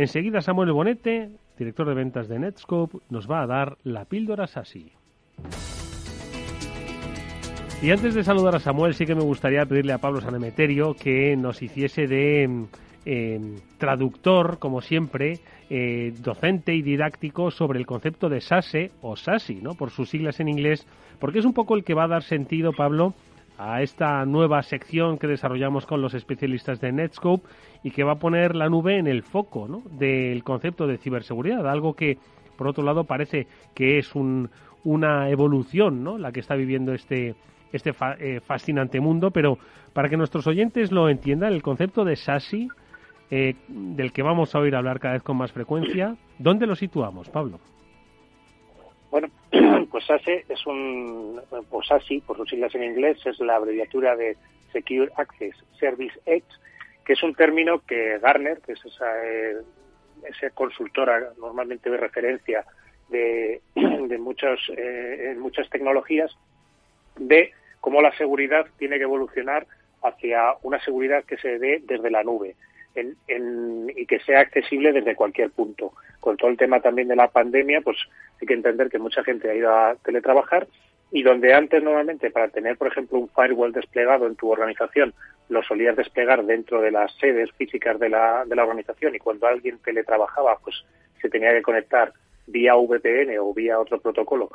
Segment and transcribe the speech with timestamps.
[0.00, 1.28] Enseguida Samuel Bonete,
[1.58, 4.90] director de ventas de Netscope, nos va a dar la píldora SASI.
[7.82, 11.36] Y antes de saludar a Samuel, sí que me gustaría pedirle a Pablo Sanemeterio que
[11.36, 12.64] nos hiciese de
[13.04, 19.56] eh, traductor, como siempre, eh, docente y didáctico sobre el concepto de SASE o SASI,
[19.56, 19.74] ¿no?
[19.74, 20.86] por sus siglas en inglés,
[21.18, 23.12] porque es un poco el que va a dar sentido, Pablo,
[23.60, 27.46] a esta nueva sección que desarrollamos con los especialistas de Netscope
[27.84, 29.82] y que va a poner la nube en el foco ¿no?
[29.90, 32.16] del concepto de ciberseguridad, algo que,
[32.56, 34.48] por otro lado, parece que es un,
[34.82, 36.16] una evolución ¿no?
[36.16, 37.34] la que está viviendo este,
[37.70, 39.58] este eh, fascinante mundo, pero
[39.92, 42.68] para que nuestros oyentes lo entiendan, el concepto de SASI,
[43.30, 47.28] eh, del que vamos a oír hablar cada vez con más frecuencia, ¿dónde lo situamos,
[47.28, 47.60] Pablo?
[49.10, 49.28] Bueno,
[49.90, 54.36] pues SASE es un, pues SASI, por sus siglas en inglés, es la abreviatura de
[54.72, 56.46] Secure Access Service Edge,
[57.04, 59.56] que es un término que Garner, que es esa, eh,
[60.28, 62.64] esa consultora normalmente de referencia
[63.08, 66.30] de, de muchos, eh, en muchas tecnologías,
[67.18, 69.66] ve cómo la seguridad tiene que evolucionar
[70.02, 72.54] hacia una seguridad que se dé desde la nube
[72.94, 75.92] en, y que sea accesible desde cualquier punto.
[76.20, 77.96] Con todo el tema también de la pandemia, pues
[78.40, 80.66] hay que entender que mucha gente ha ido a teletrabajar
[81.12, 85.12] y donde antes normalmente para tener, por ejemplo, un firewall desplegado en tu organización,
[85.48, 89.46] lo solías desplegar dentro de las sedes físicas de la, de la organización y cuando
[89.46, 90.84] alguien teletrabajaba, pues
[91.20, 92.12] se tenía que conectar
[92.46, 94.50] vía VPN o vía otro protocolo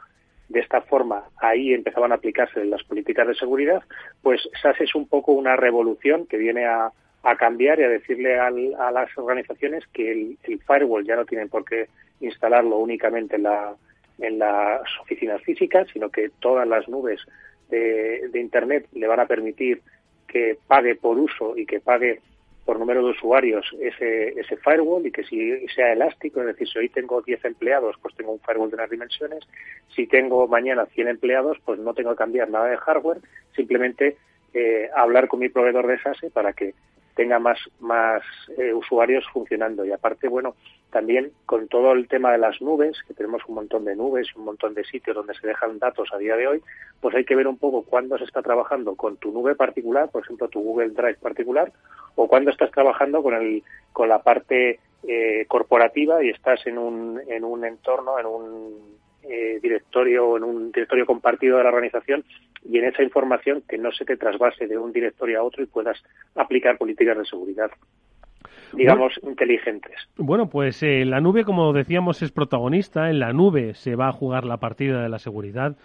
[0.49, 3.83] de esta forma ahí empezaban a aplicarse las políticas de seguridad,
[4.21, 6.92] pues SAS es un poco una revolución que viene a,
[7.36, 8.52] cambiar y a decirle a
[8.91, 10.37] las organizaciones que el,
[10.67, 11.87] firewall ya no tienen por qué
[12.19, 13.75] instalarlo únicamente en, la,
[14.19, 17.19] en las oficinas físicas, sino que todas las nubes
[17.69, 19.81] de, de Internet le van a permitir
[20.27, 22.19] que pague por uso y que pague
[22.65, 26.80] por número de usuarios ese, ese firewall y que si sea elástico, es decir, si
[26.80, 29.47] hoy tengo 10 empleados, pues tengo un firewall de unas dimensiones.
[29.95, 33.19] Si tengo mañana 100 empleados, pues no tengo que cambiar nada de hardware,
[33.55, 34.17] simplemente
[34.53, 36.73] eh, hablar con mi proveedor de SASE para que
[37.15, 38.21] tenga más, más
[38.58, 39.86] eh, usuarios funcionando.
[39.86, 40.55] Y aparte, bueno,
[40.92, 44.45] también con todo el tema de las nubes, que tenemos un montón de nubes, un
[44.45, 46.61] montón de sitios donde se dejan datos a día de hoy,
[47.02, 50.23] pues hay que ver un poco cuándo se está trabajando con tu nube particular, por
[50.23, 51.71] ejemplo, tu Google Drive particular,
[52.15, 57.21] o cuándo estás trabajando con, el, con la parte eh, corporativa y estás en un,
[57.27, 58.95] en un entorno, en un
[59.30, 62.23] eh, directorio, en un directorio compartido de la organización
[62.63, 65.67] y en esa información que no se te trasvase de un directorio a otro y
[65.67, 66.02] puedas
[66.36, 67.71] aplicar políticas de seguridad
[68.73, 69.95] digamos, inteligentes.
[70.17, 73.09] Bueno, pues eh, la nube, como decíamos, es protagonista.
[73.09, 75.77] En la nube se va a jugar la partida de la seguridad.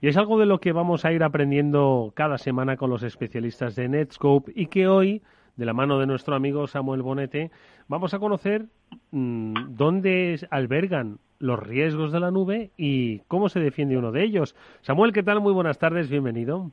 [0.00, 3.74] Y es algo de lo que vamos a ir aprendiendo cada semana con los especialistas
[3.74, 5.22] de Netscope y que hoy,
[5.56, 7.50] de la mano de nuestro amigo Samuel Bonete,
[7.88, 8.66] vamos a conocer
[9.10, 14.54] mmm, dónde albergan los riesgos de la nube y cómo se defiende uno de ellos.
[14.80, 15.40] Samuel, ¿qué tal?
[15.40, 16.70] Muy buenas tardes, bienvenido.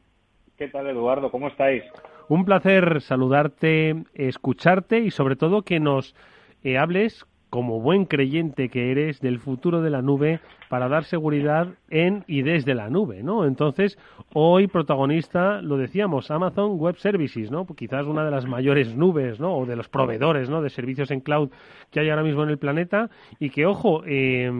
[0.57, 1.31] ¿Qué tal, Eduardo?
[1.31, 1.83] ¿Cómo estáis?
[2.27, 6.15] Un placer saludarte, escucharte y sobre todo que nos
[6.63, 10.39] eh, hables como buen creyente que eres del futuro de la nube
[10.69, 13.45] para dar seguridad en y desde la nube, ¿no?
[13.45, 13.97] Entonces,
[14.33, 17.65] hoy protagonista, lo decíamos, Amazon Web Services, ¿no?
[17.65, 19.55] Quizás una de las mayores nubes, ¿no?
[19.55, 20.61] O de los proveedores, ¿no?
[20.61, 21.49] De servicios en cloud
[21.91, 24.51] que hay ahora mismo en el planeta y que, ojo, eh,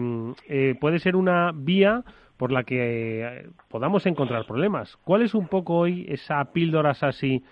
[0.48, 2.02] eh, puede ser una vía
[2.36, 4.96] por la que eh, podamos encontrar problemas.
[4.98, 7.42] ¿Cuál es un poco hoy esa píldora así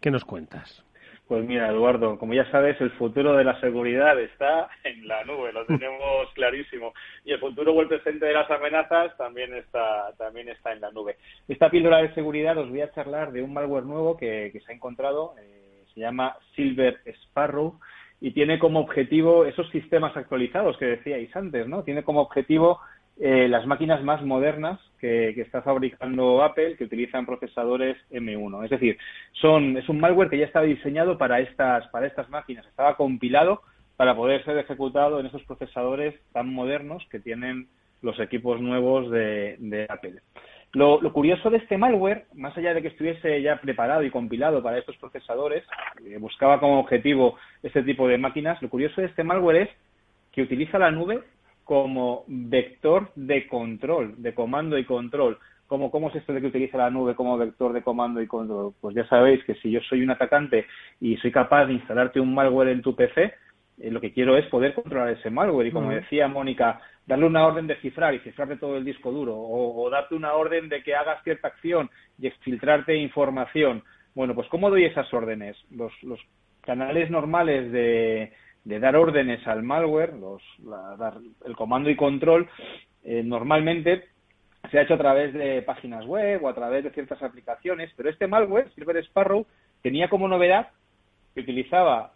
[0.00, 0.84] que nos cuentas?
[1.28, 5.52] Pues mira, Eduardo, como ya sabes, el futuro de la seguridad está en la nube,
[5.52, 6.94] lo tenemos clarísimo.
[7.22, 10.90] Y el futuro o el presente de las amenazas también está, también está en la
[10.90, 11.16] nube.
[11.46, 14.74] Esta píldora de seguridad os voy a charlar de un malware nuevo que, se ha
[14.74, 17.78] encontrado, eh, se llama Silver Sparrow,
[18.22, 21.84] y tiene como objetivo esos sistemas actualizados que decíais antes, ¿no?
[21.84, 22.80] Tiene como objetivo
[23.20, 28.64] eh, las máquinas más modernas que, está fabricando Apple que utilizan procesadores M1.
[28.64, 28.96] Es decir,
[29.32, 33.62] son, es un malware que ya estaba diseñado para estas, para estas máquinas, estaba compilado
[33.96, 37.66] para poder ser ejecutado en esos procesadores tan modernos que tienen
[38.02, 40.20] los equipos nuevos de, Apple.
[40.72, 44.78] Lo, curioso de este malware, más allá de que estuviese ya preparado y compilado para
[44.78, 45.64] estos procesadores,
[46.20, 49.70] buscaba como objetivo este tipo de máquinas, lo curioso de este malware es
[50.30, 51.24] que utiliza la nube
[51.68, 55.36] como vector de control, de comando y control.
[55.66, 58.72] ¿Cómo, ¿Cómo es esto de que utiliza la nube como vector de comando y control?
[58.80, 60.64] Pues ya sabéis que si yo soy un atacante
[60.98, 63.34] y soy capaz de instalarte un malware en tu PC,
[63.80, 65.66] eh, lo que quiero es poder controlar ese malware.
[65.66, 69.36] Y como decía Mónica, darle una orden de cifrar y cifrarte todo el disco duro,
[69.36, 73.82] o, darte una orden de que hagas cierta acción y exfiltrarte información.
[74.14, 75.54] Bueno, pues ¿cómo doy esas órdenes?
[75.70, 75.92] Los,
[76.62, 78.32] canales normales de,
[78.80, 80.42] dar órdenes al malware, los,
[81.46, 82.48] el comando y control,
[83.04, 84.04] eh, normalmente
[84.70, 88.10] se ha hecho a través de páginas web o a través de ciertas aplicaciones, pero
[88.10, 89.46] este malware, Silver Sparrow,
[89.82, 90.68] tenía como novedad
[91.34, 92.12] que utilizaba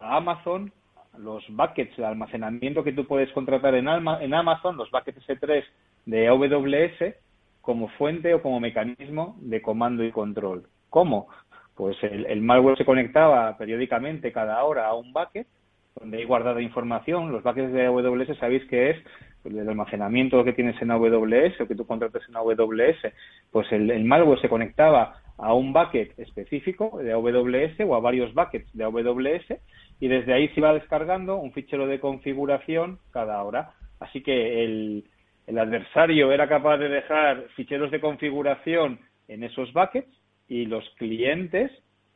[0.00, 0.72] a Amazon
[1.18, 5.64] los buckets de almacenamiento que tú puedes contratar en, en Amazon, los buckets S3
[6.06, 7.14] de AWS,
[7.60, 10.68] como fuente o como mecanismo de comando y control.
[10.90, 11.28] ¿Cómo?
[11.74, 15.46] Pues el, malware se conectaba periódicamente cada hora a un bucket
[15.98, 17.32] donde hay guardada información.
[17.32, 18.96] Los buckets de AWS sabéis que es
[19.44, 23.12] el almacenamiento que tienes en AWS o que tú contrates en AWS.
[23.50, 28.32] Pues el, el malware se conectaba a un bucket específico de AWS o a varios
[28.34, 29.60] buckets de AWS
[30.00, 33.70] y desde ahí se iba descargando un fichero de configuración cada hora.
[34.00, 35.04] Así que el,
[35.46, 40.08] el adversario era capaz de dejar ficheros de configuración en esos buckets
[40.48, 41.70] y los clientes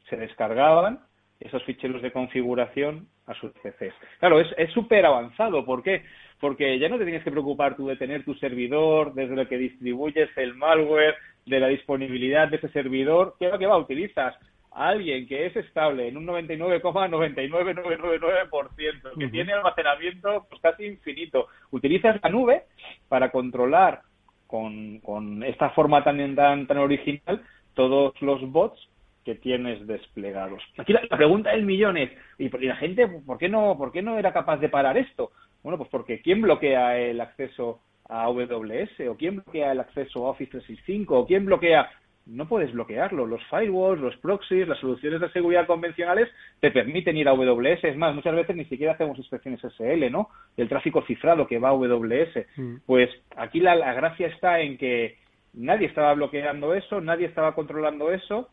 [0.08, 1.00] se descargaban
[1.40, 3.94] esos ficheros de configuración a sus PCs.
[4.18, 5.64] Claro, es súper avanzado.
[5.64, 6.04] ¿Por qué?
[6.40, 9.58] Porque ya no te tienes que preocupar tú de tener tu servidor, desde el que
[9.58, 11.14] distribuyes el malware,
[11.46, 13.34] de la disponibilidad de ese servidor.
[13.38, 13.78] ¿Qué es lo que va?
[13.78, 14.34] Utilizas
[14.72, 22.30] alguien que es estable en un 99,99999%, que tiene almacenamiento pues, casi infinito, utilizas la
[22.30, 22.64] nube
[23.08, 24.02] para controlar
[24.46, 27.42] con, con esta forma tan, tan, tan original
[27.74, 28.89] todos los bots
[29.30, 30.62] que tienes desplegados.
[30.76, 34.18] Aquí la, pregunta del millón es, ¿y, la gente por qué no por qué no
[34.18, 35.30] era capaz de parar esto?
[35.62, 40.30] Bueno, pues porque ¿quién bloquea el acceso a AWS o quién bloquea el acceso a
[40.30, 41.88] Office 365 o quién bloquea
[42.26, 43.26] no puedes bloquearlo.
[43.26, 46.28] Los firewalls, los proxies, las soluciones de seguridad convencionales
[46.60, 47.84] te permiten ir a AWS.
[47.84, 50.28] Es más, muchas veces ni siquiera hacemos inspecciones SL, ¿no?
[50.56, 52.46] El tráfico cifrado que va a AWS.
[52.56, 52.76] Mm.
[52.86, 55.18] Pues aquí la, gracia está en que
[55.54, 58.48] nadie estaba bloqueando eso, nadie estaba controlando eso,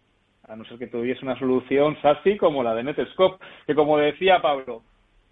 [0.48, 4.42] a no ser que tuviese una solución SASI como la de Netscope, que como decía
[4.42, 4.84] Pablo,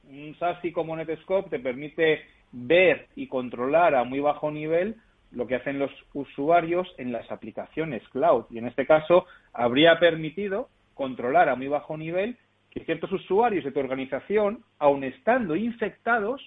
[0.10, 2.22] un SASI como Netscope te permite
[2.52, 4.96] ver y controlar a muy bajo nivel
[5.32, 8.46] lo que hacen los usuarios en las aplicaciones cloud.
[8.50, 12.38] Y en este caso, habría permitido controlar a muy bajo nivel
[12.72, 16.42] que ciertos usuarios de tu organización, aun estando infectados,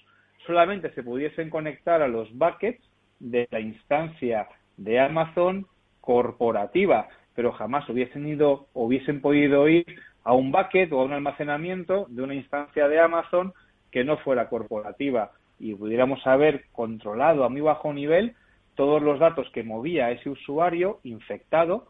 [0.47, 2.83] solamente se pudiesen conectar a los buckets
[3.19, 5.67] de la instancia de Amazon
[6.01, 9.87] corporativa, pero jamás hubiesen ido o hubiesen podido ir
[10.25, 13.53] a un bucket o a un almacenamiento de una instancia de Amazon
[13.93, 15.31] que no fuera corporativa
[15.61, 18.35] y pudiéramos haber controlado a muy bajo nivel
[18.75, 21.87] todos los datos que movía ese usuario infectado,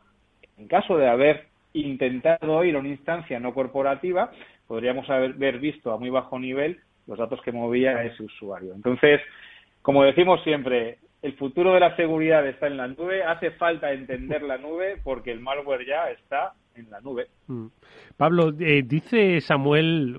[0.58, 4.30] en caso de haber intentado ir a una instancia no corporativa,
[4.66, 8.74] podríamos haber visto a muy bajo nivel los datos que movía ese usuario.
[8.74, 9.22] Entonces,
[9.80, 14.42] como decimos siempre, el futuro de la seguridad está en la nube, hace falta entender
[14.42, 17.28] la nube porque el malware ya está en la nube.
[17.46, 17.66] Mm.
[18.16, 20.16] Pablo, eh, dice Samuel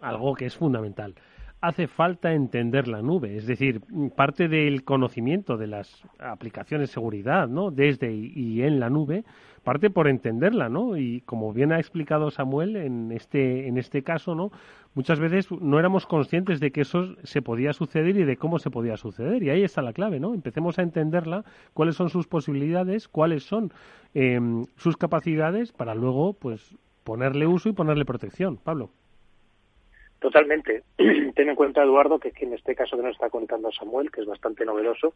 [0.00, 1.14] algo que es fundamental
[1.60, 3.82] hace falta entender la nube, es decir,
[4.16, 7.70] parte del conocimiento de las aplicaciones de seguridad, ¿no?
[7.70, 9.24] Desde y en la nube,
[9.62, 10.96] parte por entenderla, ¿no?
[10.96, 14.50] Y como bien ha explicado Samuel en este en este caso, ¿no?
[14.94, 18.70] Muchas veces no éramos conscientes de que eso se podía suceder y de cómo se
[18.70, 20.34] podía suceder y ahí está la clave, ¿no?
[20.34, 23.72] Empecemos a entenderla, cuáles son sus posibilidades, cuáles son
[24.14, 28.56] em, sus capacidades para luego, pues, ponerle uso y ponerle protección.
[28.56, 28.90] Pablo.
[30.20, 30.82] Totalmente.
[30.96, 34.26] Ten en cuenta, Eduardo, que en este caso que nos está contando Samuel, que es
[34.26, 35.14] bastante novedoso,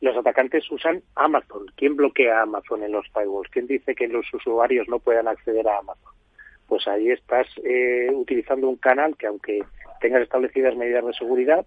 [0.00, 1.66] los atacantes usan Amazon.
[1.76, 3.50] ¿Quién bloquea Amazon en los firewalls?
[3.50, 6.12] ¿Quién dice que los usuarios no puedan acceder a Amazon?
[6.66, 9.62] Pues ahí estás eh, utilizando un canal que, aunque
[10.00, 11.66] tengas establecidas medidas de seguridad,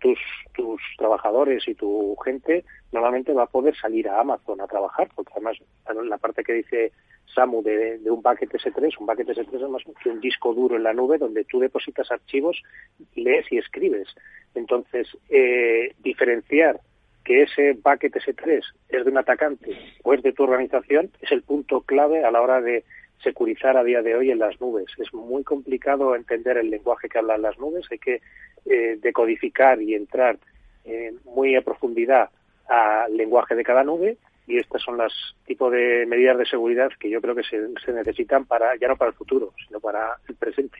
[0.00, 0.18] tus,
[0.54, 5.32] tus trabajadores y tu gente normalmente va a poder salir a Amazon a trabajar, porque
[5.34, 5.58] además
[6.04, 6.92] la parte que dice
[7.34, 10.82] Samu de, un bucket S3, un bucket S3 es más que un disco duro en
[10.82, 12.62] la nube donde tú depositas archivos,
[13.14, 14.08] lees y escribes.
[14.54, 16.80] Entonces, eh, diferenciar
[17.24, 21.42] que ese bucket S3 es de un atacante o es de tu organización es el
[21.42, 22.84] punto clave a la hora de
[23.22, 24.86] securizar a día de hoy en las nubes.
[24.98, 28.20] Es muy complicado entender el lenguaje que hablan las nubes, hay que
[28.66, 30.38] eh, decodificar y entrar
[30.84, 32.30] eh, muy a profundidad
[32.68, 35.12] al lenguaje de cada nube y estas son las
[35.46, 38.96] tipos de medidas de seguridad que yo creo que se, se necesitan para ya no
[38.96, 40.78] para el futuro, sino para el presente.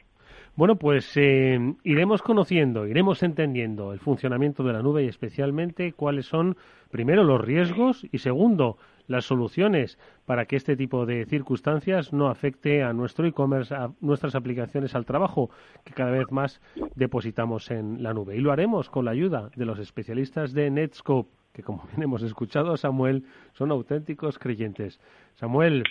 [0.57, 6.27] Bueno, pues eh, iremos conociendo, iremos entendiendo el funcionamiento de la nube y especialmente cuáles
[6.27, 6.57] son,
[6.91, 8.77] primero, los riesgos y segundo,
[9.11, 14.37] las soluciones para que este tipo de circunstancias no afecte a nuestro e-commerce, a nuestras
[14.37, 15.51] aplicaciones al trabajo,
[15.85, 16.63] que cada vez más
[16.95, 18.37] depositamos en la nube.
[18.37, 22.23] Y lo haremos con la ayuda de los especialistas de Netscope, que como bien hemos
[22.23, 25.01] escuchado, Samuel, son auténticos creyentes.
[25.35, 25.83] Samuel,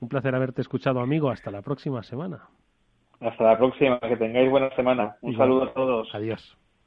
[0.00, 1.30] un placer haberte escuchado, amigo.
[1.30, 2.42] Hasta la próxima semana.
[3.20, 3.98] Hasta la próxima.
[4.00, 5.16] Que tengáis buena semana.
[5.22, 6.14] Un saludo a todos.
[6.14, 6.58] Adiós.